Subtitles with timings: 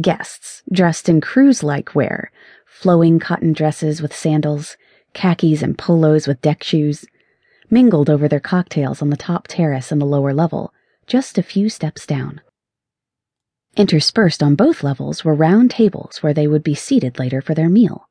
[0.00, 2.30] Guests, dressed in cruise like wear,
[2.66, 4.76] flowing cotton dresses with sandals,
[5.14, 7.06] khakis and polos with deck shoes,
[7.70, 10.74] mingled over their cocktails on the top terrace and the lower level,
[11.06, 12.42] just a few steps down.
[13.76, 17.68] Interspersed on both levels were round tables where they would be seated later for their
[17.68, 18.08] meal.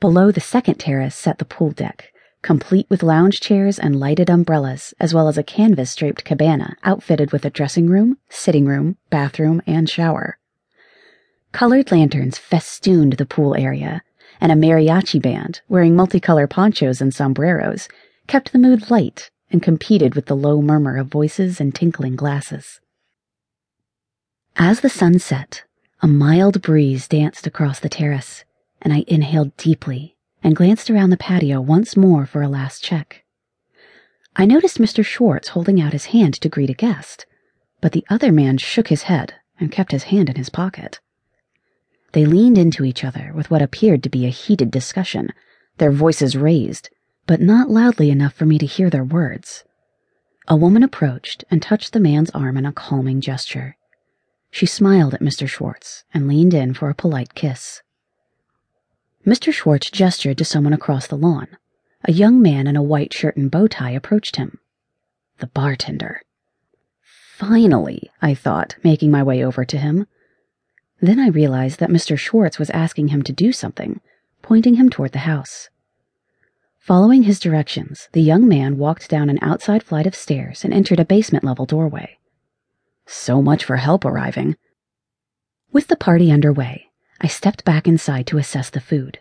[0.00, 2.12] Below the second terrace sat the pool deck,
[2.42, 7.32] complete with lounge chairs and lighted umbrellas, as well as a canvas draped cabana outfitted
[7.32, 10.35] with a dressing room, sitting room, bathroom, and shower.
[11.56, 14.02] Colored lanterns festooned the pool area,
[14.42, 17.88] and a mariachi band, wearing multicolor ponchos and sombreros,
[18.26, 22.78] kept the mood light and competed with the low murmur of voices and tinkling glasses.
[24.56, 25.64] As the sun set,
[26.02, 28.44] a mild breeze danced across the terrace,
[28.82, 33.24] and I inhaled deeply and glanced around the patio once more for a last check.
[34.36, 35.02] I noticed Mr.
[35.02, 37.24] Schwartz holding out his hand to greet a guest,
[37.80, 41.00] but the other man shook his head and kept his hand in his pocket.
[42.16, 45.34] They leaned into each other with what appeared to be a heated discussion,
[45.76, 46.88] their voices raised,
[47.26, 49.64] but not loudly enough for me to hear their words.
[50.48, 53.76] A woman approached and touched the man's arm in a calming gesture.
[54.50, 55.46] She smiled at Mr.
[55.46, 57.82] Schwartz and leaned in for a polite kiss.
[59.26, 59.52] Mr.
[59.52, 61.48] Schwartz gestured to someone across the lawn.
[62.04, 64.58] A young man in a white shirt and bow tie approached him.
[65.36, 66.22] The bartender.
[67.02, 70.06] Finally, I thought, making my way over to him.
[71.00, 72.18] Then I realized that Mr.
[72.18, 74.00] Schwartz was asking him to do something,
[74.42, 75.68] pointing him toward the house.
[76.78, 81.00] Following his directions, the young man walked down an outside flight of stairs and entered
[81.00, 82.18] a basement level doorway.
[83.06, 84.56] So much for help arriving.
[85.72, 86.86] With the party underway,
[87.20, 89.18] I stepped back inside to assess the food.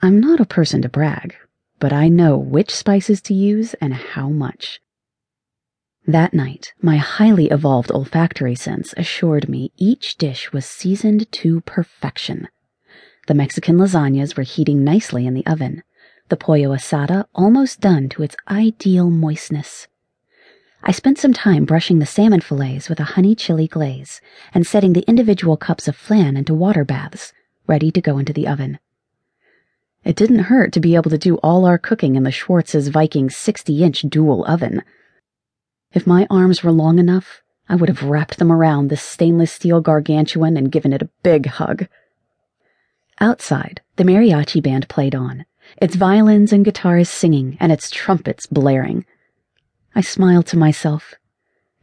[0.00, 1.34] I'm not a person to brag,
[1.78, 4.80] but I know which spices to use and how much.
[6.06, 12.48] That night, my highly evolved olfactory sense assured me each dish was seasoned to perfection.
[13.28, 15.84] The Mexican lasagnas were heating nicely in the oven,
[16.28, 19.86] the pollo asada almost done to its ideal moistness.
[20.82, 24.20] I spent some time brushing the salmon fillets with a honey chili glaze
[24.52, 27.32] and setting the individual cups of flan into water baths,
[27.68, 28.80] ready to go into the oven.
[30.02, 33.30] It didn't hurt to be able to do all our cooking in the Schwartz's Viking
[33.30, 34.82] 60 inch dual oven.
[35.94, 39.80] If my arms were long enough, I would have wrapped them around this stainless steel
[39.80, 41.86] gargantuan and given it a big hug.
[43.20, 45.44] Outside, the mariachi band played on,
[45.76, 49.04] its violins and guitars singing and its trumpets blaring.
[49.94, 51.14] I smiled to myself.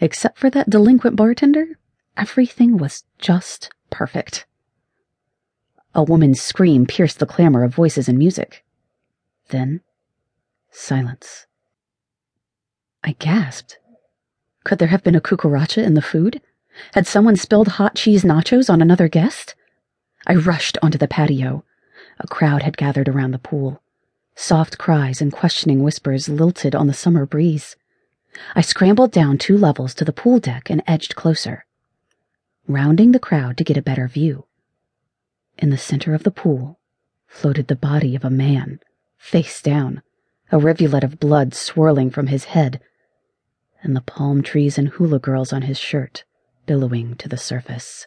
[0.00, 1.78] Except for that delinquent bartender,
[2.16, 4.46] everything was just perfect.
[5.94, 8.64] A woman's scream pierced the clamor of voices and music.
[9.48, 9.80] Then,
[10.70, 11.46] silence.
[13.02, 13.78] I gasped.
[14.68, 16.42] Could there have been a cucaracha in the food?
[16.92, 19.54] Had someone spilled hot cheese nachos on another guest?
[20.26, 21.64] I rushed onto the patio.
[22.20, 23.82] A crowd had gathered around the pool.
[24.34, 27.76] Soft cries and questioning whispers lilted on the summer breeze.
[28.54, 31.64] I scrambled down two levels to the pool deck and edged closer,
[32.66, 34.44] rounding the crowd to get a better view.
[35.56, 36.78] In the center of the pool
[37.26, 38.80] floated the body of a man,
[39.16, 40.02] face down,
[40.52, 42.82] a rivulet of blood swirling from his head,
[43.82, 46.24] and the palm trees and hula girls on his shirt
[46.66, 48.06] billowing to the surface.